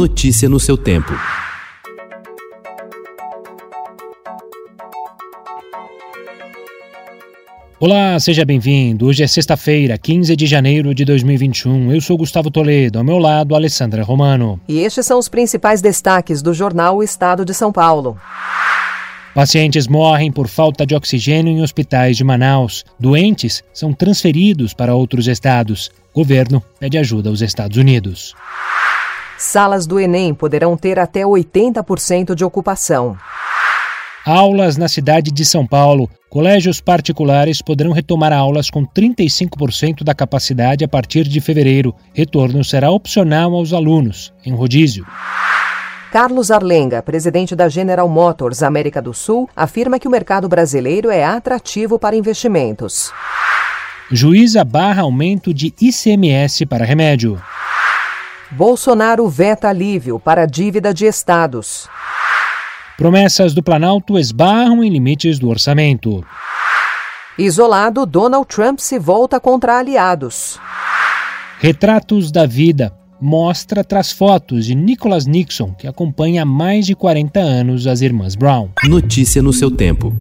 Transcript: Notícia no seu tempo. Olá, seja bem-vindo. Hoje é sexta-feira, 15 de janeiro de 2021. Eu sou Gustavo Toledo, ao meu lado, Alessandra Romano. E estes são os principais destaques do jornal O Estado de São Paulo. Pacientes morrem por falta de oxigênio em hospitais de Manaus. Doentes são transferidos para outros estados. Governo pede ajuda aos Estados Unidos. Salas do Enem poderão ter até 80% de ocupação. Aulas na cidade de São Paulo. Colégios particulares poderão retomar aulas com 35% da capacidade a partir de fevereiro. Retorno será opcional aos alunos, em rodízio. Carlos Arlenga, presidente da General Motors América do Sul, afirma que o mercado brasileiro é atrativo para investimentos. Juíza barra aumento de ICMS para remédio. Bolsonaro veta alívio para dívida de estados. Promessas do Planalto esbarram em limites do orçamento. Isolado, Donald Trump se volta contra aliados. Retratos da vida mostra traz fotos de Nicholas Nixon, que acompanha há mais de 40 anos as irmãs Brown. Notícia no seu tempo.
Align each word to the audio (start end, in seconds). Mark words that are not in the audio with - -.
Notícia 0.00 0.48
no 0.48 0.58
seu 0.58 0.76
tempo. 0.76 1.12
Olá, 7.78 8.18
seja 8.18 8.44
bem-vindo. 8.44 9.06
Hoje 9.06 9.22
é 9.22 9.26
sexta-feira, 9.28 9.96
15 9.96 10.34
de 10.34 10.46
janeiro 10.46 10.92
de 10.92 11.04
2021. 11.04 11.92
Eu 11.92 12.00
sou 12.00 12.16
Gustavo 12.16 12.50
Toledo, 12.50 12.98
ao 12.98 13.04
meu 13.04 13.18
lado, 13.18 13.54
Alessandra 13.54 14.02
Romano. 14.02 14.60
E 14.66 14.80
estes 14.80 15.06
são 15.06 15.16
os 15.16 15.28
principais 15.28 15.80
destaques 15.80 16.42
do 16.42 16.52
jornal 16.52 16.96
O 16.96 17.02
Estado 17.04 17.44
de 17.44 17.54
São 17.54 17.70
Paulo. 17.70 18.18
Pacientes 19.32 19.86
morrem 19.86 20.32
por 20.32 20.48
falta 20.48 20.84
de 20.84 20.96
oxigênio 20.96 21.52
em 21.52 21.62
hospitais 21.62 22.16
de 22.16 22.24
Manaus. 22.24 22.84
Doentes 22.98 23.62
são 23.72 23.92
transferidos 23.92 24.74
para 24.74 24.96
outros 24.96 25.28
estados. 25.28 25.88
Governo 26.12 26.60
pede 26.80 26.98
ajuda 26.98 27.30
aos 27.30 27.42
Estados 27.42 27.76
Unidos. 27.76 28.34
Salas 29.38 29.86
do 29.86 29.98
Enem 29.98 30.32
poderão 30.32 30.76
ter 30.76 30.98
até 30.98 31.22
80% 31.22 32.34
de 32.34 32.44
ocupação. 32.44 33.16
Aulas 34.24 34.78
na 34.78 34.88
cidade 34.88 35.30
de 35.30 35.44
São 35.44 35.66
Paulo. 35.66 36.08
Colégios 36.30 36.80
particulares 36.80 37.60
poderão 37.60 37.92
retomar 37.92 38.32
aulas 38.32 38.70
com 38.70 38.86
35% 38.86 40.02
da 40.02 40.14
capacidade 40.14 40.82
a 40.82 40.88
partir 40.88 41.24
de 41.24 41.40
fevereiro. 41.40 41.94
Retorno 42.14 42.64
será 42.64 42.90
opcional 42.90 43.52
aos 43.52 43.72
alunos, 43.72 44.32
em 44.44 44.54
rodízio. 44.54 45.06
Carlos 46.10 46.50
Arlenga, 46.50 47.02
presidente 47.02 47.54
da 47.54 47.68
General 47.68 48.08
Motors 48.08 48.62
América 48.62 49.02
do 49.02 49.12
Sul, 49.12 49.48
afirma 49.54 49.98
que 49.98 50.08
o 50.08 50.10
mercado 50.10 50.48
brasileiro 50.48 51.10
é 51.10 51.24
atrativo 51.24 51.98
para 51.98 52.16
investimentos. 52.16 53.12
Juíza 54.10 54.64
barra 54.64 55.02
aumento 55.02 55.52
de 55.52 55.74
ICMS 55.80 56.64
para 56.66 56.84
remédio. 56.84 57.40
Bolsonaro 58.56 59.28
veta 59.28 59.68
alívio 59.68 60.20
para 60.20 60.46
dívida 60.46 60.94
de 60.94 61.06
estados. 61.06 61.88
Promessas 62.96 63.52
do 63.52 63.64
Planalto 63.64 64.16
esbarram 64.16 64.84
em 64.84 64.88
limites 64.88 65.40
do 65.40 65.48
orçamento. 65.48 66.24
Isolado, 67.36 68.06
Donald 68.06 68.46
Trump 68.46 68.78
se 68.78 68.96
volta 68.96 69.40
contra 69.40 69.78
aliados. 69.78 70.60
Retratos 71.58 72.30
da 72.30 72.46
vida 72.46 72.96
mostra 73.20 73.82
traz 73.82 74.12
fotos 74.12 74.66
de 74.66 74.74
Nicholas 74.76 75.26
Nixon, 75.26 75.74
que 75.74 75.88
acompanha 75.88 76.42
há 76.42 76.46
mais 76.46 76.86
de 76.86 76.94
40 76.94 77.40
anos 77.40 77.88
as 77.88 78.02
irmãs 78.02 78.36
Brown. 78.36 78.68
Notícia 78.84 79.42
no 79.42 79.52
seu 79.52 79.68
tempo. 79.68 80.14